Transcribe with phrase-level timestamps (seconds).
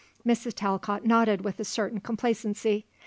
[0.25, 0.53] Mrs.
[0.55, 2.87] Talcott nodded with a certain complacency.